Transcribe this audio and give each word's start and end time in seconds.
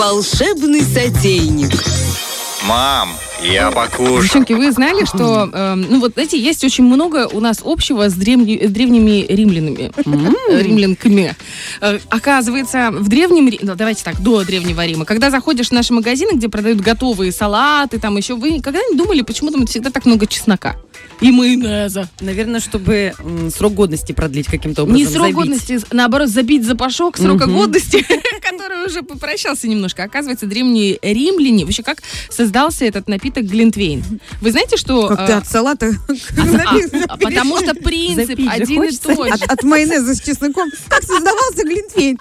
Волшебный 0.00 0.82
сотейник. 0.82 1.70
Мам, 2.68 3.10
я 3.42 3.70
покушал. 3.70 4.20
Девчонки, 4.20 4.52
вы 4.52 4.70
знали, 4.70 5.06
что, 5.06 5.48
э, 5.50 5.74
ну 5.74 6.00
вот, 6.00 6.12
знаете, 6.14 6.38
есть 6.38 6.64
очень 6.64 6.84
много 6.84 7.28
у 7.32 7.40
нас 7.40 7.60
общего 7.64 8.10
с 8.10 8.12
древни- 8.14 8.66
древними 8.66 9.24
римлянами, 9.26 9.92
э, 9.96 10.62
римлянками. 10.62 11.34
Э, 11.80 11.98
Оказывается, 12.10 12.90
в 12.92 13.08
древнем, 13.08 13.50
ну, 13.62 13.74
давайте 13.74 14.04
так, 14.04 14.20
до 14.20 14.44
древнего 14.44 14.84
Рима, 14.84 15.06
когда 15.06 15.30
заходишь 15.30 15.68
в 15.68 15.72
наши 15.72 15.94
магазины, 15.94 16.32
где 16.36 16.48
продают 16.50 16.80
готовые 16.80 17.32
салаты, 17.32 17.98
там 17.98 18.16
еще, 18.18 18.34
вы 18.34 18.50
никогда 18.50 18.80
не 18.90 18.96
думали, 18.98 19.22
почему 19.22 19.50
там 19.50 19.66
всегда 19.66 19.88
так 19.90 20.04
много 20.04 20.26
чеснока 20.26 20.76
и 21.22 21.30
майонеза? 21.30 22.08
Наверное, 22.20 22.60
чтобы 22.60 23.14
м, 23.20 23.50
срок 23.50 23.72
годности 23.74 24.12
продлить 24.12 24.46
каким-то 24.46 24.82
образом. 24.82 24.98
Не 24.98 25.06
срок 25.06 25.20
забить. 25.28 25.34
годности, 25.36 25.80
наоборот, 25.92 26.28
забить 26.28 26.66
запашок 26.66 27.16
срока 27.16 27.46
годности, 27.46 28.04
уже 28.86 29.02
попрощался 29.02 29.68
немножко. 29.68 30.04
Оказывается, 30.04 30.46
древние 30.46 30.98
римляне, 31.02 31.64
вообще 31.64 31.82
как 31.82 32.02
создался 32.30 32.84
этот 32.84 33.08
напиток 33.08 33.44
Глинтвейн? 33.44 34.02
Вы 34.40 34.50
знаете, 34.50 34.76
что... 34.76 35.08
Как 35.08 35.26
ты 35.26 35.32
э, 35.32 35.36
от 35.36 35.46
салата 35.46 35.92
а, 36.08 36.76
а, 37.08 37.16
потому 37.16 37.58
что 37.58 37.74
принцип 37.74 38.38
один 38.48 38.84
и 38.84 38.96
тот 38.96 39.16
же. 39.16 39.44
от, 39.48 39.62
майонеза 39.62 40.14
с 40.14 40.20
чесноком. 40.20 40.70
Как 40.88 41.02
создавался 41.02 41.64
глинтвейн? 41.64 42.18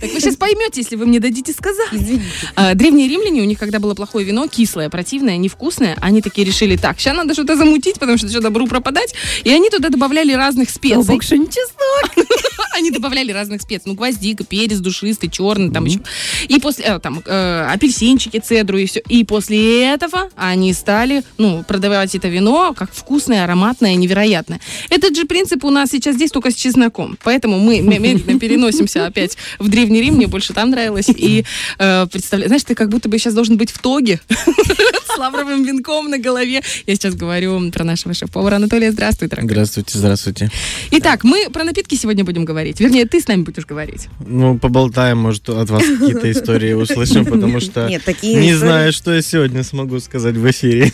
Так 0.00 0.12
вы 0.12 0.20
сейчас 0.20 0.36
поймете, 0.36 0.80
если 0.80 0.96
вы 0.96 1.06
мне 1.06 1.20
дадите 1.20 1.52
сказать. 1.52 1.88
Извините. 1.92 2.24
А, 2.54 2.74
древние 2.74 3.08
римляне, 3.08 3.42
у 3.42 3.44
них 3.44 3.58
когда 3.58 3.78
было 3.78 3.94
плохое 3.94 4.24
вино, 4.24 4.46
кислое, 4.46 4.88
противное, 4.88 5.36
невкусное, 5.36 5.96
они 6.00 6.22
такие 6.22 6.46
решили, 6.46 6.76
так, 6.76 7.00
сейчас 7.00 7.16
надо 7.16 7.34
что-то 7.34 7.56
замутить, 7.56 7.98
потому 7.98 8.18
что 8.18 8.28
что 8.28 8.40
добру 8.40 8.66
пропадать. 8.66 9.14
И 9.44 9.50
они 9.50 9.70
туда 9.70 9.88
добавляли 9.88 10.32
разных 10.32 10.70
специй. 10.70 11.04
Бог, 11.04 11.22
что 11.22 11.36
не 11.36 11.46
чеснок. 11.46 12.28
Они 12.74 12.90
добавляли 12.90 13.32
разных 13.32 13.62
специй. 13.62 13.84
Ну, 13.86 13.94
гвоздика, 13.94 14.44
перец 14.44 14.78
душистый, 14.78 15.30
черный, 15.30 15.72
там 15.72 15.84
еще. 15.84 16.00
И 16.48 16.58
после, 16.58 16.84
э, 16.84 16.98
там, 16.98 17.22
э, 17.24 17.66
апельсинчики, 17.70 18.38
цедру 18.38 18.78
и 18.78 18.86
все. 18.86 19.00
И 19.08 19.24
после 19.24 19.84
этого 19.84 20.30
они 20.36 20.72
стали, 20.72 21.22
ну, 21.38 21.64
продавать 21.66 22.14
это 22.14 22.28
вино 22.28 22.74
как 22.76 22.92
вкусное, 22.92 23.44
ароматное, 23.44 23.94
невероятное. 23.94 24.60
Этот 24.90 25.16
же 25.16 25.24
принцип 25.24 25.64
у 25.64 25.70
нас 25.70 25.90
сейчас 25.90 26.16
здесь 26.16 26.30
только 26.30 26.50
с 26.50 26.54
чесноком. 26.54 27.18
Поэтому 27.22 27.58
мы 27.58 27.80
медленно 27.80 28.38
переносимся 28.40 29.06
опять 29.06 29.36
в 29.58 29.68
Древний 29.68 30.00
Рим. 30.00 30.14
Мне 30.14 30.26
больше 30.26 30.52
там 30.52 30.70
нравилось. 30.70 31.08
И 31.08 31.44
э, 31.78 32.06
представляю, 32.10 32.48
знаешь, 32.48 32.64
ты 32.64 32.74
как 32.74 32.88
будто 32.88 33.08
бы 33.08 33.18
сейчас 33.18 33.34
должен 33.34 33.56
быть 33.56 33.70
в 33.70 33.78
тоге 33.78 34.20
с 34.28 35.18
лавровым 35.18 35.64
венком 35.64 36.10
на 36.10 36.18
голове. 36.18 36.62
Я 36.86 36.94
сейчас 36.94 37.14
говорю 37.14 37.70
про 37.70 37.84
нашего 37.84 38.14
шеф-повара 38.14 38.56
Анатолия. 38.56 38.92
Здравствуй, 38.92 39.28
дорогой. 39.28 39.50
Здравствуйте, 39.50 39.98
здравствуйте. 39.98 40.50
Итак, 40.90 41.24
мы 41.24 41.48
про 41.50 41.64
напитки 41.64 41.94
сегодня 41.94 42.24
будем 42.24 42.44
говорить. 42.44 42.57
Вернее, 42.78 43.06
ты 43.06 43.20
с 43.20 43.28
нами 43.28 43.42
будешь 43.42 43.66
говорить. 43.66 44.08
Ну, 44.26 44.58
поболтаем, 44.58 45.18
может, 45.18 45.48
от 45.48 45.70
вас 45.70 45.82
какие-то 45.84 46.30
истории 46.32 46.72
услышим, 46.72 47.24
потому 47.24 47.60
что 47.60 47.88
Нет, 47.88 48.02
такие 48.04 48.34
не 48.34 48.50
истории- 48.52 48.58
знаю, 48.58 48.92
что 48.92 49.14
я 49.14 49.22
сегодня 49.22 49.62
смогу 49.64 50.00
сказать 50.00 50.36
в 50.36 50.50
эфире. 50.50 50.92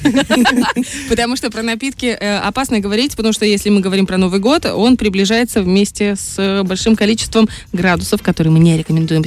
Потому 1.09 1.37
что 1.37 1.51
про 1.51 1.63
напитки 1.63 2.07
э, 2.07 2.39
опасно 2.39 2.81
говорить, 2.81 3.17
потому 3.17 3.33
что 3.33 3.45
если 3.45 3.71
мы 3.71 3.81
говорим 3.81 4.07
про 4.07 4.19
Новый 4.19 4.41
год, 4.41 4.67
он 4.67 4.97
приближается 4.97 5.63
вместе 5.63 6.17
с 6.17 6.63
большим 6.65 6.97
количеством 6.97 7.49
градусов, 7.73 8.23
которые 8.23 8.53
мы 8.53 8.59
не 8.59 8.77
рекомендуем 8.79 9.25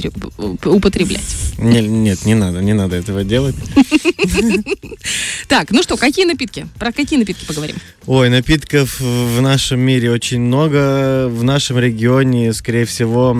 употреблять. 0.64 1.22
Не- 1.58 1.80
Нет, 1.80 2.24
не 2.24 2.34
надо, 2.34 2.60
не 2.60 2.72
надо 2.74 2.96
этого 2.96 3.24
делать. 3.24 3.56
Так, 5.48 5.70
ну 5.70 5.82
что, 5.82 5.96
какие 5.96 6.26
напитки? 6.26 6.66
Про 6.78 6.92
какие 6.92 7.18
напитки 7.18 7.46
поговорим? 7.46 7.76
Ой, 8.06 8.28
напитков 8.28 9.00
в 9.00 9.40
нашем 9.40 9.80
мире 9.80 10.10
очень 10.10 10.40
много. 10.42 11.26
В 11.28 11.42
нашем 11.42 11.78
регионе, 11.78 12.52
скорее 12.52 12.84
всего, 12.84 13.36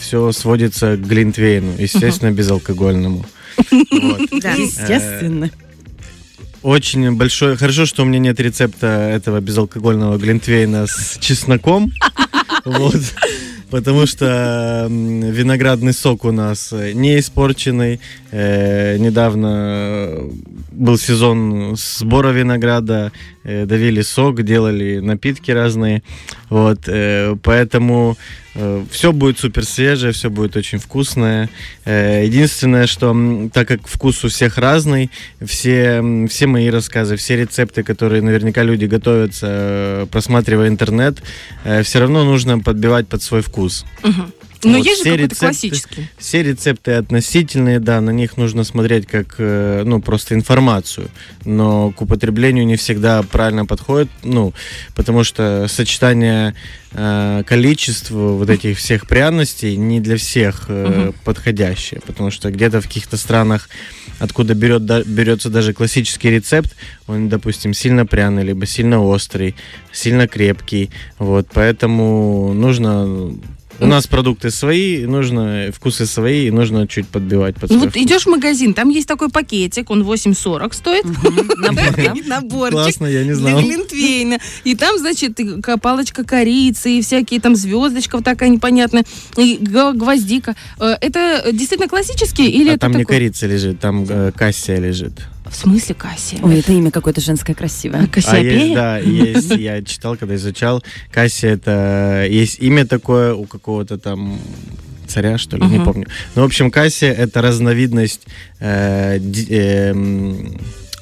все 0.00 0.30
сводится 0.30 0.96
к 0.96 1.00
глинтвейну, 1.00 1.72
естественно, 1.78 2.30
безалкогольному. 2.30 3.26
Да. 4.40 4.52
Естественно. 4.54 5.50
Очень 6.62 7.12
большое... 7.16 7.56
Хорошо, 7.56 7.84
что 7.84 8.02
у 8.02 8.06
меня 8.06 8.18
нет 8.18 8.38
рецепта 8.38 8.86
этого 8.86 9.40
безалкогольного 9.40 10.16
глинтвейна 10.18 10.86
с 10.86 11.18
чесноком. 11.20 11.92
Вот. 12.64 13.00
Потому 13.70 14.06
что 14.06 14.88
виноградный 14.90 15.92
сок 15.92 16.24
у 16.24 16.32
нас 16.32 16.72
э, 16.72 16.92
не 16.92 17.18
испорченный. 17.20 18.00
Э, 18.32 18.96
недавно 18.98 20.22
был 20.72 20.98
сезон 20.98 21.76
сбора 21.76 22.30
винограда. 22.30 23.12
Э, 23.44 23.66
давили 23.66 24.02
сок, 24.02 24.42
делали 24.42 24.98
напитки 24.98 25.50
разные. 25.50 26.02
Вот. 26.48 26.80
э, 26.86 27.36
поэтому 27.42 28.16
все 28.90 29.12
будет 29.12 29.38
супер 29.38 29.64
свежее, 29.64 30.12
все 30.12 30.28
будет 30.28 30.56
очень 30.56 30.78
вкусное. 30.78 31.48
Э, 31.84 32.24
единственное, 32.24 32.88
что 32.88 33.14
так 33.52 33.68
как 33.68 33.86
вкус 33.86 34.24
у 34.24 34.28
всех 34.28 34.58
разный, 34.58 35.10
все, 35.40 36.26
все 36.28 36.46
мои 36.48 36.68
рассказы, 36.68 37.14
все 37.16 37.36
рецепты, 37.36 37.84
которые 37.84 38.22
наверняка 38.22 38.64
люди 38.64 38.86
готовятся, 38.86 39.46
э, 39.48 40.06
просматривая 40.10 40.68
интернет, 40.68 41.22
все 41.84 42.00
равно 42.00 42.24
нужно 42.24 42.58
подбивать 42.58 43.06
под 43.06 43.22
свой 43.22 43.42
вкус. 43.42 43.84
Но 44.64 44.78
Вот 44.78 44.84
есть 44.86 44.98
же 44.98 45.02
все 45.02 45.10
какой-то 45.12 45.34
рецепты- 45.34 45.38
классический. 45.38 46.08
Все 46.18 46.42
рецепты 46.42 46.92
относительные, 46.92 47.80
да, 47.80 48.00
на 48.00 48.10
них 48.10 48.36
нужно 48.36 48.64
смотреть 48.64 49.06
как, 49.06 49.36
э, 49.38 49.82
ну, 49.84 50.00
просто 50.02 50.34
информацию, 50.34 51.08
но 51.44 51.90
к 51.92 52.02
употреблению 52.02 52.66
не 52.66 52.76
всегда 52.76 53.22
правильно 53.22 53.64
подходит, 53.66 54.08
ну, 54.22 54.52
потому 54.94 55.24
что 55.24 55.66
сочетание 55.68 56.54
э, 56.92 57.42
вот 58.10 58.50
этих 58.50 58.78
всех 58.78 59.06
пряностей 59.06 59.76
не 59.76 60.00
для 60.00 60.16
всех 60.16 60.64
э, 60.68 61.04
Мгм. 61.06 61.14
подходящее, 61.24 62.00
потому 62.06 62.30
что 62.30 62.50
где-то 62.50 62.80
в 62.80 62.86
каких-то 62.86 63.16
странах, 63.16 63.68
откуда 64.18 64.54
берет, 64.54 64.84
да- 64.84 65.02
берется 65.04 65.50
даже 65.50 65.72
классический 65.72 66.30
рецепт, 66.30 66.74
он, 67.06 67.28
допустим, 67.28 67.74
сильно 67.74 68.06
пряный, 68.06 68.42
либо 68.44 68.66
сильно 68.66 69.00
острый, 69.02 69.54
сильно 69.92 70.26
крепкий, 70.28 70.90
вот, 71.18 71.46
поэтому 71.54 72.52
нужно 72.54 73.34
у 73.80 73.86
нас 73.86 74.06
продукты 74.06 74.50
свои, 74.50 75.06
нужно 75.06 75.70
вкусы 75.74 76.06
свои, 76.06 76.46
и 76.46 76.50
нужно 76.50 76.86
чуть 76.86 77.08
подбивать 77.08 77.56
под 77.56 77.70
Ну 77.70 77.78
вот 77.80 77.90
вкус. 77.90 78.02
идешь 78.02 78.22
в 78.24 78.28
магазин, 78.28 78.74
там 78.74 78.88
есть 78.88 79.08
такой 79.08 79.28
пакетик, 79.30 79.90
он 79.90 80.02
8,40 80.02 80.74
стоит. 80.74 81.04
Наборчик. 82.26 82.72
Классно, 82.72 83.06
я 83.06 83.20
не 83.24 83.32
для 83.32 83.36
знал. 83.36 83.60
глинтвейна. 83.62 84.38
И 84.64 84.74
там, 84.74 84.98
значит, 84.98 85.38
палочка 85.82 86.24
корицы, 86.24 86.90
и 86.98 87.02
всякие 87.02 87.40
там 87.40 87.56
звездочка 87.56 88.16
вот 88.16 88.24
такая 88.24 88.48
непонятная, 88.48 89.04
и 89.36 89.58
гвоздика. 89.60 90.54
Э, 90.78 90.96
Это 91.00 91.50
действительно 91.52 91.88
классические 91.88 92.50
или 92.50 92.70
А 92.70 92.72
это 92.72 92.80
там 92.80 92.92
не 92.92 93.04
корица 93.04 93.46
лежит, 93.46 93.80
там 93.80 94.04
э, 94.08 94.32
кассия 94.34 94.78
лежит. 94.78 95.12
В 95.50 95.56
смысле 95.56 95.94
кассия? 95.96 96.38
Ой, 96.42 96.60
это 96.60 96.72
имя 96.72 96.90
какое-то 96.90 97.20
женское 97.20 97.54
красивое. 97.54 97.98
А 97.98 98.02
есть, 98.02 98.12
Кассиопея? 98.12 98.74
да, 98.74 98.98
есть, 98.98 99.50
я 99.50 99.82
читал, 99.82 100.16
когда 100.16 100.36
изучал. 100.36 100.82
Кассия 101.12 101.54
это 101.54 102.26
есть 102.30 102.58
имя 102.60 102.86
такое 102.86 103.34
у 103.34 103.44
какого-то 103.46 103.98
там 103.98 104.38
царя, 105.08 105.38
что 105.38 105.56
ли, 105.56 105.64
не 105.66 105.76
Мгм. 105.78 105.84
помню. 105.84 106.06
Ну, 106.36 106.42
в 106.42 106.44
общем, 106.44 106.70
кассия 106.70 107.12
это 107.12 107.42
разновидность 107.42 108.22
э, 108.60 109.18
эм, 109.18 110.56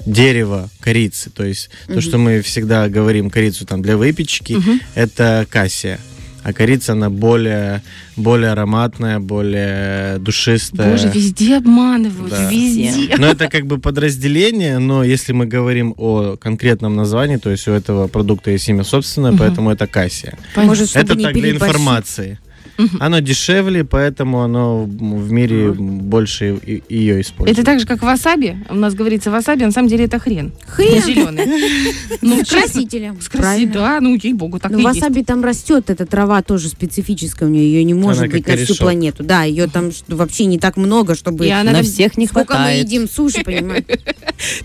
дерева 0.07 0.71
корицы. 0.81 1.29
То 1.31 1.45
есть 1.45 1.69
то, 1.87 2.01
что 2.01 2.17
мы 2.17 2.41
всегда 2.41 2.89
говорим 2.89 3.29
корицу 3.29 3.67
там 3.67 3.83
для 3.83 3.99
выпечки, 3.99 4.55
Мгм. 4.55 4.81
это 4.95 5.47
кассия. 5.51 5.99
А 6.49 6.53
корица, 6.55 6.93
она 6.93 7.11
более, 7.11 7.83
более 8.17 8.53
ароматная, 8.53 9.19
более 9.19 10.19
душистая. 10.19 10.91
Боже, 10.93 11.11
везде 11.15 11.59
обманывают, 11.59 12.31
Да. 12.31 12.49
везде. 12.51 13.17
Но 13.19 13.27
это 13.27 13.51
как 13.51 13.67
бы 13.67 13.77
подразделение, 13.77 14.79
но 14.79 15.05
если 15.05 15.35
мы 15.35 15.45
говорим 15.45 15.93
о 15.99 16.37
конкретном 16.39 16.97
названии, 16.97 17.37
то 17.37 17.51
есть 17.51 17.69
у 17.69 17.73
этого 17.73 18.09
продукта 18.09 18.51
есть 18.51 18.67
имя 18.67 18.83
собственное, 18.83 19.33
Мгм. 19.33 19.41
поэтому 19.41 19.71
это 19.71 19.87
кассия. 19.87 20.39
Может, 20.57 20.97
это 20.97 21.17
так 21.17 21.35
для 21.35 21.51
информации. 21.51 22.39
Оно 23.01 23.19
дешевле, 23.21 23.85
поэтому 23.85 24.41
оно 24.43 24.85
в 24.85 25.33
мире 25.33 25.73
больше 25.73 26.57
и- 26.65 26.83
ее 26.89 27.21
используют. 27.21 27.59
Это 27.59 27.65
так 27.67 27.81
же, 27.81 27.87
как 27.87 28.03
васаби. 28.03 28.57
У 28.71 28.75
нас 28.75 28.95
говорится 28.95 29.31
васаби, 29.31 29.63
а 29.65 29.67
на 29.67 29.73
самом 29.73 29.89
деле 29.89 30.05
это 30.05 30.19
хрен. 30.19 30.53
Хрен. 30.67 31.03
Зеленый. 31.03 31.47
Ну, 32.21 32.45
С 32.45 32.49
красителем. 32.49 33.21
С 33.21 33.27
краси- 33.29 33.39
Правильно. 33.39 33.73
да, 33.73 34.01
ну 34.01 34.15
ей-богу, 34.21 34.59
так 34.59 34.73
есть. 34.73 34.83
васаби 34.85 35.23
там 35.23 35.43
растет, 35.45 35.89
эта 35.91 36.05
трава 36.07 36.43
тоже 36.43 36.69
специфическая 36.69 37.49
у 37.49 37.53
нее, 37.53 37.65
ее 37.73 37.85
не 37.85 37.95
может 37.95 38.29
быть 38.29 38.47
на 38.47 38.57
всю 38.57 38.75
планету. 38.75 39.23
Да, 39.23 39.45
ее 39.45 39.67
там 39.69 39.91
вообще 40.09 40.45
не 40.47 40.59
так 40.59 40.77
много, 40.77 41.15
чтобы 41.15 41.47
И 41.47 41.51
она 41.51 41.73
На 41.73 41.83
всех 41.83 42.17
не 42.17 42.27
сколько 42.27 42.55
мы 42.55 42.59
хватает. 42.59 42.85
едим 42.87 43.09
суши, 43.09 43.43
понимаете? 43.45 43.99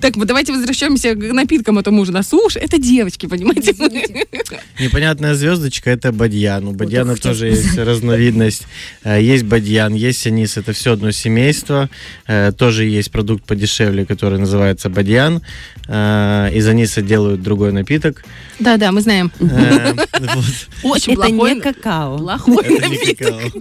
Так, 0.01 0.17
вот 0.17 0.27
давайте 0.27 0.53
возвращаемся 0.53 1.15
к 1.15 1.33
напиткам, 1.33 1.79
а 1.79 1.83
то 1.83 1.89
мы 1.89 2.01
уже 2.01 2.11
на 2.11 2.21
суше. 2.21 2.59
Это 2.59 2.77
девочки, 2.77 3.25
понимаете? 3.25 3.73
Непонятная 4.79 5.33
звездочка 5.33 5.89
это 5.89 6.11
бадьян. 6.11 6.67
У 6.67 6.73
бадьяна 6.73 7.15
тоже 7.15 7.47
есть 7.47 7.75
разновидность. 8.03 8.67
Э, 9.03 9.21
Есть 9.21 9.43
бадьян, 9.45 9.93
есть 9.93 10.27
анис, 10.27 10.57
это 10.57 10.73
все 10.73 10.93
одно 10.93 11.11
семейство. 11.11 11.89
Э, 12.27 12.51
Тоже 12.51 12.85
есть 12.85 13.11
продукт 13.11 13.45
подешевле, 13.45 14.05
который 14.05 14.39
называется 14.39 14.89
бадьян. 14.89 15.41
Э, 15.87 16.49
Из 16.53 16.67
аниса 16.67 17.01
делают 17.01 17.41
другой 17.41 17.71
напиток. 17.71 18.23
Да-да, 18.59 18.91
мы 18.91 19.01
знаем. 19.01 19.31
Очень 20.83 21.13
Это 21.13 21.29
не 21.31 21.61
какао. 21.61 22.17
плохой 22.17 22.79
напиток. 22.79 23.53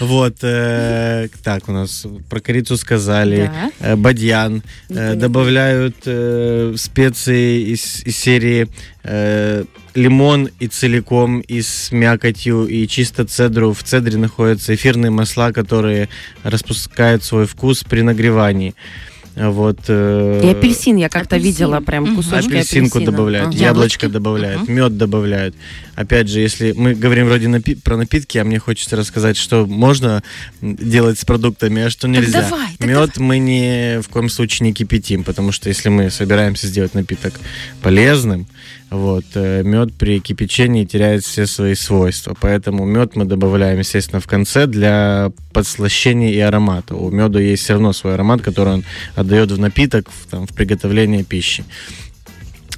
Вот, 0.00 0.36
так, 0.38 1.68
у 1.68 1.72
нас 1.72 2.06
про 2.28 2.40
корицу 2.40 2.76
сказали. 2.76 3.50
Бадьян. 3.96 4.62
Добавляют 4.88 5.96
специи 6.80 7.72
из, 7.72 8.02
из 8.04 8.16
серии 8.16 8.68
э, 9.04 9.64
лимон 9.94 10.48
и 10.60 10.66
целиком, 10.66 11.40
и 11.40 11.62
с 11.62 11.90
мякотью, 11.92 12.66
и 12.66 12.86
чисто 12.86 13.24
цедру. 13.24 13.72
В 13.72 13.82
цедре 13.82 14.16
находятся 14.18 14.74
эфирные 14.74 15.10
масла, 15.10 15.52
которые 15.52 16.08
распускают 16.42 17.24
свой 17.24 17.46
вкус 17.46 17.84
при 17.84 18.02
нагревании. 18.02 18.74
Вот, 19.36 19.78
э, 19.86 20.40
И 20.44 20.48
апельсин 20.48 20.96
я 20.96 21.08
как-то 21.08 21.36
Апельсин. 21.36 21.52
видела, 21.52 21.80
прям 21.80 22.16
кусочки 22.16 22.48
Апельсинку 22.48 22.98
апельсина. 22.98 23.12
добавляют, 23.16 23.48
Ага. 23.54 23.56
яблочко 23.58 24.08
добавляют, 24.08 24.62
Мгм. 24.62 24.72
мед 24.74 24.96
добавляют. 24.98 25.54
Опять 25.94 26.28
же, 26.28 26.40
если 26.40 26.72
мы 26.72 26.94
говорим 26.94 27.26
вроде 27.26 27.46
напи- 27.46 27.80
про 27.80 27.96
напитки, 27.96 28.38
а 28.38 28.44
мне 28.44 28.58
хочется 28.58 28.96
рассказать, 28.96 29.36
что 29.36 29.66
можно 29.66 30.22
делать 30.60 31.20
с 31.20 31.24
продуктами, 31.24 31.80
а 31.82 31.90
что 31.90 32.02
Так 32.02 32.10
нельзя. 32.10 32.42
давай, 32.42 32.76
так 32.76 32.88
мед 32.88 33.18
мы 33.18 33.38
ни 33.38 34.02
в 34.02 34.08
коем 34.08 34.28
случае 34.28 34.66
не 34.66 34.72
кипятим, 34.74 35.22
потому 35.22 35.52
что 35.52 35.68
если 35.68 35.90
мы 35.90 36.10
собираемся 36.10 36.66
сделать 36.66 36.94
напиток 36.94 37.34
полезным, 37.82 38.46
вот, 38.90 39.24
мед 39.34 39.94
при 39.94 40.18
кипячении 40.18 40.84
теряет 40.84 41.24
все 41.24 41.46
свои 41.46 41.74
свойства. 41.74 42.36
Поэтому 42.40 42.84
мед 42.84 43.14
мы 43.14 43.24
добавляем, 43.24 43.78
естественно, 43.78 44.20
в 44.20 44.26
конце 44.26 44.66
для 44.66 45.30
подслащения 45.52 46.32
и 46.32 46.40
аромата. 46.40 46.96
У 46.96 47.10
меда 47.10 47.40
есть 47.40 47.62
все 47.62 47.74
равно 47.74 47.92
свой 47.92 48.14
аромат, 48.14 48.42
который 48.42 48.74
он 48.74 48.84
отдает 49.14 49.52
в 49.52 49.58
напиток, 49.60 50.08
в, 50.10 50.30
там, 50.30 50.46
в 50.46 50.54
приготовление 50.54 51.22
пищи. 51.22 51.64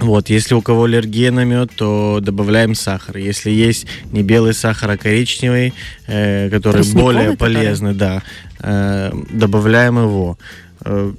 Вот, 0.00 0.30
если 0.30 0.54
у 0.54 0.62
кого 0.62 0.84
аллергия 0.84 1.30
на 1.30 1.44
мед, 1.44 1.70
то 1.76 2.18
добавляем 2.20 2.74
сахар. 2.74 3.16
Если 3.18 3.50
есть 3.50 3.86
не 4.10 4.22
белый 4.22 4.52
сахар, 4.52 4.90
а 4.90 4.96
коричневый, 4.96 5.72
э, 6.08 6.50
который 6.50 6.82
Тростниковый, 6.82 7.04
более 7.04 7.30
который? 7.30 7.54
полезный, 7.54 7.94
да, 7.94 8.22
э, 8.58 9.12
добавляем 9.30 9.98
его. 9.98 10.38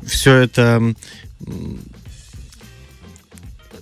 все 0.06 0.36
это 0.36 0.94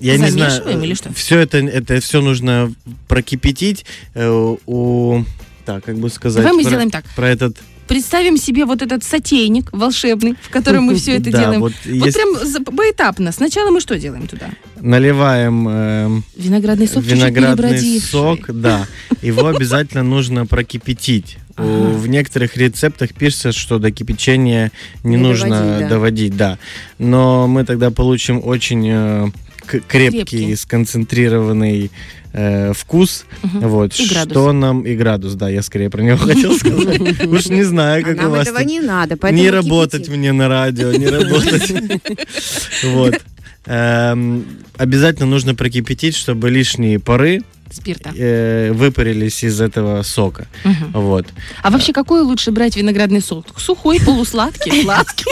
я 0.02 0.18
не 0.18 0.30
знаю, 0.30 0.84
или 0.84 0.94
что? 0.94 1.14
все 1.14 1.40
это, 1.40 1.58
это 1.58 2.00
все 2.02 2.22
нужно 2.22 2.74
прокипятить 3.08 3.86
э, 4.14 4.56
у, 4.66 5.24
так, 5.66 5.84
как 5.84 5.98
бы 5.98 6.10
сказать, 6.10 6.44
Давай 6.44 6.56
мы 6.58 6.64
про, 6.64 6.70
сделаем 6.70 6.90
так. 6.92 7.06
про 7.16 7.30
этот, 7.30 7.58
Представим 7.88 8.38
себе 8.38 8.64
вот 8.64 8.82
этот 8.82 9.04
сотейник 9.04 9.70
волшебный, 9.74 10.36
в 10.42 10.50
котором 10.50 10.86
мы 10.86 10.96
все 10.96 11.18
это 11.18 11.30
да, 11.32 11.42
делаем. 11.42 11.60
вот, 11.60 11.74
Вот 11.84 11.94
если 11.94 12.22
прям 12.22 12.64
поэтапно. 12.78 13.34
Сначала 13.34 13.70
мы 13.70 13.82
что 13.82 14.00
делаем 14.00 14.28
туда? 14.28 14.50
наливаем 14.80 15.68
эм, 15.68 16.24
Виноградный 16.36 16.88
сок 16.88 17.04
виноградный 17.04 18.00
сок, 18.00 18.50
да, 18.50 18.88
его 19.22 19.46
обязательно 19.48 20.04
нужно 20.04 20.46
прокипятить. 20.46 21.38
Ага. 21.58 21.68
В 21.68 22.08
некоторых 22.08 22.56
рецептах 22.58 23.14
пишется, 23.14 23.52
что 23.52 23.78
до 23.78 23.92
кипячения 23.92 24.72
не, 25.04 25.12
Не 25.12 25.18
нужно 25.18 25.50
доводить, 25.50 25.80
да. 25.80 25.90
доводить, 25.90 26.38
да. 26.38 26.60
Но 26.98 27.48
мы 27.48 27.66
тогда 27.66 27.92
получим 27.92 28.42
очень 28.44 28.88
э, 28.90 29.28
крепкий, 29.80 30.18
Крепкий. 30.24 30.56
сконцентрированный 30.56 31.92
э, 32.34 32.74
вкус. 32.74 33.26
Мгм. 33.44 33.68
Вот, 33.70 34.00
И 34.00 34.08
градус. 34.08 34.32
что 34.32 34.52
нам 34.54 34.82
и 34.84 34.96
градус, 34.96 35.34
да, 35.34 35.50
я 35.50 35.62
скорее 35.62 35.90
про 35.90 36.02
него 36.02 36.18
хотел 36.26 36.58
сказать. 36.58 37.00
Уж 37.28 37.48
не 37.48 37.64
знаю, 37.64 38.04
А 38.04 38.06
как 38.08 38.18
у 38.18 38.22
нам 38.22 38.32
вас 38.32 38.48
этого 38.48 38.60
не 38.64 38.80
надо, 38.80 39.18
поэтому 39.18 39.44
Не 39.44 39.50
работать 39.50 40.08
мне 40.10 40.32
на 40.32 40.48
радио, 40.48 40.92
не 40.92 41.08
работать. 41.18 41.74
Вот. 42.86 43.22
Эм, 43.66 44.46
Обязательно 44.78 45.28
нужно 45.28 45.54
прокипятить, 45.56 46.16
чтобы 46.16 46.50
лишние 46.50 47.00
пары 47.00 47.42
Спирта. 47.70 48.12
э, 48.18 48.72
выпарились 48.74 49.44
из 49.44 49.62
этого 49.62 50.02
сока. 50.02 50.48
Мгм. 50.64 50.92
Вот. 50.94 51.28
А 51.62 51.70
вообще, 51.70 51.94
какой 51.94 52.22
лучше 52.22 52.52
брать 52.52 52.76
виноградный 52.76 53.22
сок? 53.22 53.46
Сухой, 53.60 54.00
полусладкий, 54.00 54.82
сладкий? 54.84 55.26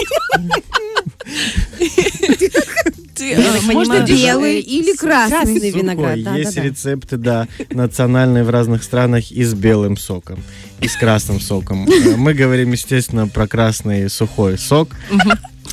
Э, 3.22 3.62
Можно 3.74 4.06
белый 4.06 4.60
или 4.60 4.96
красный? 4.96 5.56
Сухой. 5.56 5.72
виноград, 5.72 6.24
да, 6.24 6.36
Есть 6.36 6.56
да, 6.56 6.62
да. 6.62 6.68
рецепты, 6.68 7.18
да, 7.18 7.48
национальные 7.70 8.44
в 8.44 8.50
разных 8.50 8.84
странах 8.84 9.32
и 9.32 9.44
с 9.44 9.54
белым 9.54 9.98
соком, 9.98 10.40
и 10.82 10.88
с 10.88 10.96
красным 10.96 11.40
соком. 11.40 11.88
Э, 11.88 12.16
Мы 12.16 12.34
говорим, 12.34 12.72
естественно, 12.72 13.28
про 13.28 13.48
красный 13.48 14.10
сухой 14.10 14.58
сок. 14.58 14.90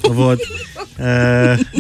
Вот. 0.03 0.41
Э, 0.99 1.57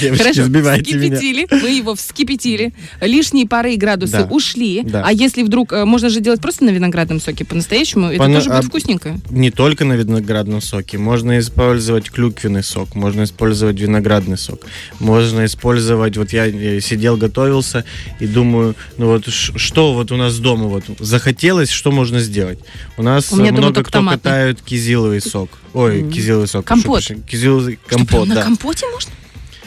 Девочки, 0.00 0.22
Хорошо, 0.22 0.44
сбивайте 0.44 0.96
меня. 0.96 1.46
мы 1.50 1.70
его 1.70 1.94
вскипятили, 1.94 2.72
лишние 3.00 3.46
пары 3.46 3.74
и 3.74 3.76
градусы 3.76 4.24
ушли, 4.30 4.84
а 4.92 5.12
если 5.12 5.42
вдруг, 5.42 5.72
э, 5.72 5.84
можно 5.84 6.08
же 6.08 6.20
делать 6.20 6.40
просто 6.40 6.64
на 6.64 6.70
виноградном 6.70 7.20
соке 7.20 7.44
по-настоящему, 7.44 8.08
это 8.08 8.24
тоже 8.26 8.50
будет 8.50 8.64
а- 8.64 8.68
вкусненько. 8.68 9.18
Не 9.30 9.50
только 9.50 9.84
на 9.84 9.94
виноградном 9.94 10.60
соке. 10.60 10.98
Можно 10.98 11.38
использовать 11.38 12.10
клюквенный 12.10 12.62
сок, 12.62 12.94
можно 12.94 13.24
использовать 13.24 13.78
виноградный 13.78 14.38
сок. 14.38 14.60
Можно 15.00 15.44
использовать, 15.44 16.16
вот 16.16 16.32
я 16.32 16.50
сидел, 16.80 17.16
готовился 17.16 17.84
и 18.20 18.26
думаю, 18.26 18.74
ну 18.96 19.06
вот 19.06 19.26
что 19.28 19.94
вот 19.94 20.12
у 20.12 20.16
нас 20.16 20.38
дома 20.38 20.64
вот 20.66 20.84
захотелось, 20.98 21.70
что 21.70 21.92
можно 21.92 22.20
сделать? 22.20 22.58
У 22.96 23.02
нас 23.02 23.32
У 23.32 23.36
много 23.36 23.82
кто 23.82 23.90
томатный. 23.98 24.18
катают 24.18 24.62
кизиловый 24.62 25.20
сок. 25.20 25.58
Ой, 25.74 26.08
кизиловый 26.10 26.46
сок. 26.46 26.64
Компот. 26.64 27.02
Кизиловый 27.28 27.78
Что, 27.86 27.96
компот, 28.06 28.26
прям 28.26 28.28
на 28.28 28.34
да. 28.36 28.42
компоте 28.42 28.86
можно? 28.92 29.10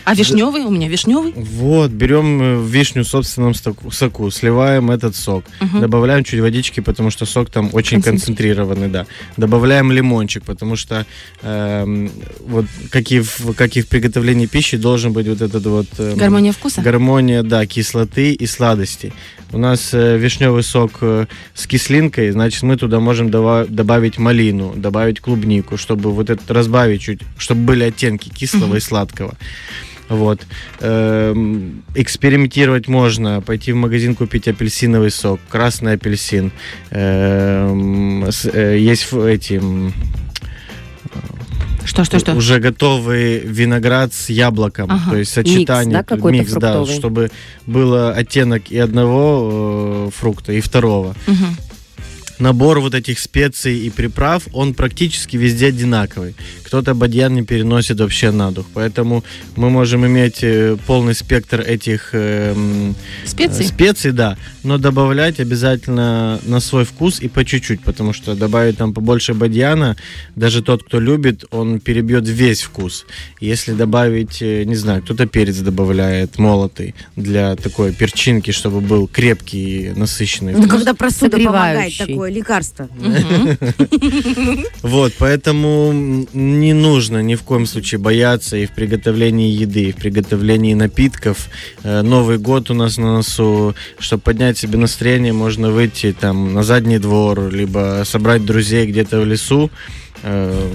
А 0.06 0.16
вишневый? 0.16 0.62
У 0.64 0.70
меня 0.72 0.88
вишневый. 0.88 1.34
Вот, 1.36 1.92
берем 1.92 2.42
э, 2.42 2.66
вишню 2.66 3.04
в 3.04 3.08
собственном 3.10 3.54
соку, 3.54 4.32
сливаем 4.32 4.90
этот 4.90 5.18
сок, 5.18 5.44
Мгм. 5.60 5.82
добавляем 5.82 6.24
чуть 6.24 6.40
водички, 6.40 6.80
потому 6.80 7.10
что 7.12 7.26
сок 7.26 7.50
там 7.50 7.70
очень 7.74 8.02
концентрированный, 8.02 8.88
да. 8.88 9.06
Добавляем 9.36 9.92
лимончик, 9.92 10.44
потому 10.46 10.78
что 10.78 11.06
эм, 11.42 12.10
вот 12.40 12.68
как 12.90 13.12
и, 13.12 13.20
в, 13.20 13.54
как 13.54 13.76
и 13.76 13.82
в 13.82 13.90
приготовлении 13.90 14.46
пищи 14.46 14.78
должен 14.78 15.12
быть 15.12 15.28
вот 15.28 15.42
этот 15.42 15.66
вот 15.66 15.88
эм, 15.98 16.16
Гармония 16.18 16.54
вкуса? 16.54 16.80
гармония, 16.80 17.44
да, 17.44 17.66
кислоты 17.66 18.32
и 18.32 18.48
сладости. 18.48 19.12
У 19.54 19.58
нас 19.58 19.94
э, 19.94 20.18
вишневый 20.18 20.64
сок 20.64 20.98
э, 21.02 21.26
с 21.54 21.68
кислинкой, 21.68 22.32
значит, 22.32 22.64
мы 22.64 22.76
туда 22.76 23.00
можем 23.00 23.30
добавить 23.30 24.18
малину, 24.18 24.74
добавить 24.76 25.22
клубнику, 25.22 25.78
чтобы 25.78 26.12
вот 26.12 26.30
это 26.30 26.54
разбавить 26.54 27.02
чуть, 27.02 27.22
чтобы 27.38 27.62
были 27.62 27.86
оттенки 27.86 28.30
кислого 28.30 28.76
и 28.76 28.80
сладкого. 28.80 29.36
Вот. 30.10 30.42
Эм, 30.80 31.84
экспериментировать 31.96 32.88
можно. 32.88 33.42
Пойти 33.42 33.74
в 33.74 33.76
магазин 33.76 34.16
купить 34.16 34.48
апельсиновый 34.48 35.12
сок, 35.12 35.40
красный 35.50 35.94
апельсин. 35.94 36.52
Эм, 36.92 38.24
э, 38.26 38.78
есть 38.80 39.12
эти 39.14 39.62
Что, 41.88 42.04
что, 42.04 42.20
что? 42.20 42.36
уже 42.36 42.60
готовый 42.60 43.40
виноград 43.40 44.14
с 44.14 44.30
яблоком, 44.30 44.92
Ага. 44.92 45.12
то 45.12 45.18
есть 45.18 45.32
сочетание, 45.32 46.04
да, 46.08 46.16
микс, 46.30 46.52
да, 46.52 46.74
фруктовый. 46.74 46.94
чтобы 46.94 47.32
было 47.66 48.12
оттенок 48.12 48.70
и 48.70 48.78
одного 48.78 50.08
э, 50.08 50.10
фрукта, 50.14 50.52
и 50.52 50.60
второго. 50.60 51.16
Мгм. 51.26 51.56
Набор 52.40 52.80
вот 52.80 52.94
этих 52.94 53.20
специй 53.20 53.80
и 53.80 53.90
приправ, 53.90 54.44
он 54.54 54.74
практически 54.74 55.38
везде 55.38 55.68
одинаковый. 55.68 56.36
Кто-то 56.64 56.94
бадьян 56.94 57.34
не 57.34 57.44
переносит 57.44 58.00
вообще 58.00 58.32
на 58.32 58.52
дух, 58.52 58.66
поэтому 58.74 59.24
мы 59.56 59.70
можем 59.70 60.06
иметь 60.06 60.40
э, 60.44 60.78
полный 60.86 61.16
спектр 61.16 61.62
этих 61.62 62.10
эм, 62.14 62.96
Специи? 63.26 63.64
Э, 63.64 63.68
Специи, 63.68 64.12
да, 64.12 64.38
но 64.64 64.78
добавлять 64.78 65.40
обязательно 65.40 66.40
на 66.46 66.60
свой 66.60 66.84
вкус 66.86 67.20
и 67.22 67.28
по 67.28 67.44
чуть-чуть, 67.46 67.82
потому 67.82 68.14
что 68.14 68.36
добавить 68.36 68.78
там 68.78 68.94
побольше 68.94 69.34
бадьяна, 69.34 69.96
даже 70.36 70.62
тот, 70.62 70.84
кто 70.84 71.00
любит, 71.00 71.46
он 71.52 71.80
перебьет 71.80 72.28
весь 72.28 72.62
вкус. 72.62 73.06
Если 73.40 73.74
добавить, 73.74 74.42
э, 74.42 74.64
не 74.66 74.76
знаю, 74.76 75.02
кто-то 75.02 75.26
перец 75.26 75.58
добавляет 75.58 76.38
молотый 76.38 76.94
для 77.16 77.56
такой 77.56 77.94
перчинки, 77.94 78.52
чтобы 78.52 78.82
был 78.82 79.08
крепкий 79.08 79.88
и 79.88 79.90
насыщенный 79.90 80.54
Ну, 80.54 80.60
вкус. 80.64 80.72
когда 80.72 80.94
простуда 80.94 81.38
помогает, 81.38 81.78
Согревающий. 81.94 82.06
такое 82.14 82.27
лекарство. 82.30 82.88
Вот, 84.82 85.14
поэтому 85.20 85.92
не 86.34 86.74
нужно 86.74 87.22
ни 87.22 87.36
в 87.36 87.44
коем 87.44 87.66
случае 87.66 88.00
бояться 88.00 88.58
и 88.58 88.66
в 88.66 88.72
приготовлении 88.72 89.52
еды, 89.52 89.90
и 89.90 89.92
в 89.92 89.96
приготовлении 89.96 90.74
напитков. 90.74 91.50
Э, 91.84 92.02
Новый 92.02 92.38
год 92.38 92.70
у 92.70 92.74
нас 92.74 92.98
на 92.98 93.16
носу. 93.16 93.76
Чтобы 94.00 94.22
поднять 94.22 94.58
себе 94.58 94.78
настроение, 94.78 95.34
можно 95.34 95.72
выйти 95.72 96.16
там 96.18 96.54
на 96.54 96.64
задний 96.64 97.00
двор, 97.00 97.50
либо 97.52 98.04
собрать 98.06 98.46
друзей 98.46 98.88
где-то 98.88 99.20
в 99.20 99.26
лесу, 99.26 99.70
э, 100.24 100.74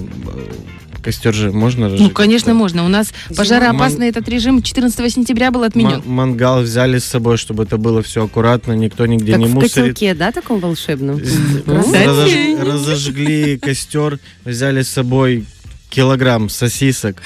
Костер 1.03 1.35
же 1.35 1.51
можно 1.53 1.89
Ну, 1.89 1.95
разжигать? 1.95 2.15
конечно, 2.15 2.53
Да. 2.53 2.55
можно. 2.55 2.85
У 2.85 2.89
нас 2.89 3.13
пожароопасный 3.37 4.09
этот 4.09 4.29
режим 4.29 4.63
14 4.63 5.11
сентября 5.13 5.51
был 5.51 5.65
отменен. 5.65 6.03
Ма- 6.07 6.27
мангал 6.27 6.63
взяли 6.63 6.99
с 6.99 7.05
собой, 7.05 7.37
чтобы 7.37 7.65
это 7.65 7.77
было 7.77 8.03
все 8.03 8.25
аккуратно, 8.25 8.73
никто 8.73 9.05
нигде 9.07 9.33
Как 9.33 9.41
не 9.41 9.47
в 9.47 9.55
мусорит. 9.55 9.95
котелке, 9.95 10.15
да, 10.15 10.31
таком 10.33 10.61
волшебном? 10.61 11.21
Ну, 11.67 11.93
разож- 11.93 12.65
разожгли 12.71 13.59
костер, 13.59 14.19
взяли 14.45 14.83
с 14.83 14.89
собой 14.91 15.45
килограмм 15.91 16.49
сосисок, 16.49 17.21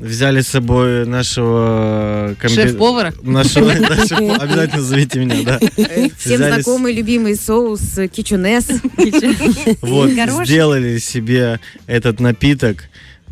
взяли 0.00 0.40
с 0.40 0.48
собой 0.48 1.06
нашего 1.06 2.34
комби- 2.40 2.54
Шеф-повара? 2.54 3.14
Нашего, 3.22 3.72
нашего- 3.72 4.36
обязательно 4.36 4.82
зовите 4.82 5.20
меня, 5.20 5.42
да. 5.42 5.58
Всем 5.58 6.10
Взяли 6.36 6.50
с- 6.50 6.54
знакомый 6.64 6.94
любимый 6.94 7.36
соус 7.36 7.98
э, 7.98 8.08
кичунес. 8.08 8.66
Вот, 9.82 10.10
Горошек. 10.12 10.46
сделали 10.46 10.98
себе 10.98 11.60
этот 11.86 12.20
напиток, 12.20 12.84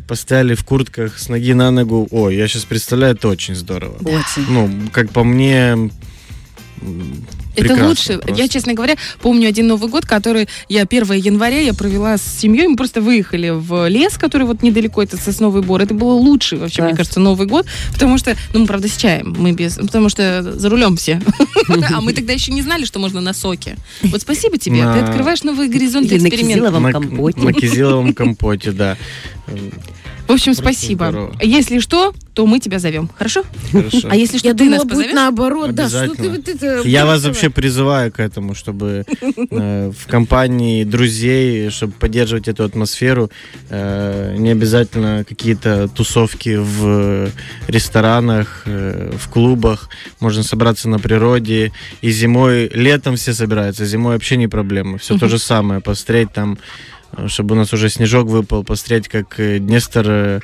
поставили 0.07 0.55
в 0.55 0.63
куртках 0.63 1.17
с 1.17 1.29
ноги 1.29 1.53
на 1.53 1.71
ногу. 1.71 2.07
Ой, 2.11 2.35
я 2.35 2.47
сейчас 2.47 2.65
представляю, 2.65 3.15
это 3.15 3.27
очень 3.27 3.55
здорово. 3.55 3.95
Очень. 4.01 4.45
Ну, 4.49 4.69
как 4.91 5.09
по 5.11 5.23
мне, 5.23 5.89
м, 6.81 7.25
Это 7.55 7.61
прекрасно 7.61 7.87
лучше. 7.87 8.17
просто. 8.19 8.41
Я, 8.41 8.47
честно 8.47 8.73
говоря, 8.73 8.95
помню 9.21 9.47
один 9.47 9.67
Новый 9.67 9.89
год, 9.89 10.05
который 10.05 10.47
я 10.69 10.85
1 10.85 11.13
января 11.13 11.59
я 11.61 11.73
провела 11.73 12.17
с 12.17 12.21
семьей. 12.23 12.67
Мы 12.67 12.75
просто 12.75 13.01
выехали 13.01 13.49
в 13.53 13.87
лес, 13.87 14.17
который 14.17 14.45
вот 14.45 14.61
недалеко, 14.61 15.01
это 15.01 15.15
Сосновый 15.17 15.61
Бор. 15.61 15.81
Это 15.81 15.93
было 15.93 16.13
лучший 16.13 16.57
вообще, 16.57 16.81
мне 16.81 16.89
Класс. 16.91 16.97
кажется, 16.97 17.19
Новый 17.19 17.47
год, 17.47 17.65
потому 17.93 18.17
что, 18.17 18.35
ну, 18.53 18.59
мы, 18.61 18.67
правда, 18.67 18.87
с 18.89 18.97
чаем, 18.97 19.35
мы 19.37 19.53
без, 19.53 19.75
потому 19.75 20.09
что 20.09 20.43
за 20.43 20.69
рулем 20.69 20.97
все. 20.97 21.21
А 21.95 22.01
мы 22.01 22.13
тогда 22.13 22.33
еще 22.33 22.51
не 22.51 22.61
знали, 22.61 22.85
что 22.85 22.99
можно 22.99 23.21
на 23.21 23.33
соке. 23.33 23.77
Вот 24.03 24.21
спасибо 24.21 24.57
тебе, 24.57 24.81
ты 24.81 24.99
открываешь 24.99 25.43
новые 25.43 25.69
горизонты 25.69 26.15
Или 26.15 26.23
на 26.23 26.27
экспериментов. 26.27 26.67
кизиловом 26.67 26.91
компоте. 26.91 27.39
на 27.41 27.53
кизиловом 27.53 28.13
компоте, 28.13 28.71
да. 28.71 28.97
В 30.27 30.31
общем, 30.31 30.55
Просто 30.55 30.63
спасибо. 30.63 31.09
здорово. 31.09 31.35
Если 31.41 31.79
что, 31.79 32.13
то 32.33 32.45
мы 32.45 32.59
тебя 32.59 32.79
зовем, 32.79 33.09
хорошо? 33.15 33.43
Хорошо. 33.71 34.07
А 34.09 34.15
если 34.15 34.39
что, 34.39 34.47
Я 34.49 34.53
ты 34.55 34.65
нас 34.65 34.81
думала, 34.81 34.83
будет 34.83 34.95
позовешь? 34.95 35.15
наоборот. 35.15 35.75
Да, 35.75 35.87
что 35.87 36.15
ты 36.15 36.29
вот 36.29 36.49
это... 36.49 36.81
Я 36.83 37.05
вас 37.05 37.23
вообще 37.23 37.49
призываю 37.49 38.11
к 38.11 38.19
этому, 38.19 38.55
чтобы 38.55 39.05
э, 39.51 39.91
в 39.97 40.07
компании 40.07 40.83
друзей, 40.83 41.69
чтобы 41.69 41.93
поддерживать 41.93 42.47
эту 42.47 42.63
атмосферу, 42.63 43.29
э, 43.69 44.35
не 44.37 44.49
обязательно 44.49 45.23
какие-то 45.27 45.87
тусовки 45.87 46.57
в 46.57 47.29
ресторанах, 47.67 48.63
э, 48.65 49.13
в 49.17 49.29
клубах, 49.29 49.89
можно 50.19 50.43
собраться 50.43 50.89
на 50.89 50.99
природе, 50.99 51.71
и 52.01 52.11
зимой, 52.11 52.67
летом 52.73 53.15
все 53.15 53.33
собираются, 53.33 53.85
зимой 53.85 54.13
вообще 54.13 54.37
не 54.37 54.47
проблема, 54.47 54.97
все 54.97 55.17
то 55.17 55.29
же 55.29 55.39
самое, 55.39 55.81
посмотреть 55.81 56.33
там, 56.33 56.57
чтобы 57.27 57.55
у 57.55 57.57
нас 57.57 57.73
уже 57.73 57.89
снежок 57.89 58.27
выпал, 58.27 58.63
посмотреть, 58.63 59.07
как 59.07 59.39
э, 59.39 59.59
Днестр 59.59 60.05
э, 60.07 60.39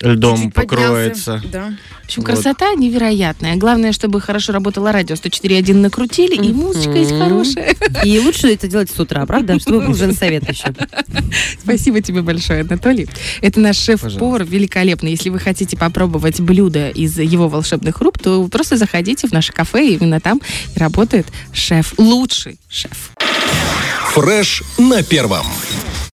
льдом 0.00 0.36
Чуть-чуть 0.36 0.54
поднялся. 0.54 0.76
покроется. 0.76 1.42
Да. 1.52 1.72
В 2.02 2.04
общем, 2.04 2.22
Вот. 2.22 2.26
красота 2.26 2.74
невероятная. 2.74 3.56
Главное, 3.56 3.92
чтобы 3.92 4.20
хорошо 4.20 4.52
работало 4.52 4.92
радио 4.92 5.14
104.1 5.14 5.74
накрутили, 5.74 6.34
и 6.34 6.52
музычка 6.52 6.92
есть 6.92 7.16
хорошая. 7.16 7.74
И 8.04 8.18
лучше 8.18 8.48
это 8.48 8.68
делать 8.68 8.90
с 8.90 8.98
утра, 9.00 9.24
правда? 9.26 9.58
Чтобы 9.58 9.80
был 9.86 9.94
женсовет 9.94 10.48
еще. 10.48 10.72
Спасибо 11.62 12.00
тебе 12.02 12.22
большое, 12.22 12.60
Анатолий. 12.62 13.08
Это 13.40 13.60
наш 13.60 13.76
шеф-повар 13.78 14.44
великолепный. 14.44 15.12
Если 15.12 15.30
вы 15.30 15.38
хотите 15.38 15.76
попробовать 15.76 16.40
блюдо 16.40 16.88
из 16.90 17.18
его 17.18 17.48
волшебных 17.48 18.00
рук, 18.00 18.18
то 18.18 18.46
просто 18.48 18.76
заходите 18.76 19.26
в 19.28 19.32
наше 19.32 19.52
кафе, 19.52 19.88
именно 19.88 20.20
там 20.20 20.40
работает 20.76 21.26
шеф. 21.52 21.94
Лучший 21.98 22.58
шеф. 22.68 23.11
Фреш 24.14 24.62
на 24.78 25.02
первом. 25.02 25.46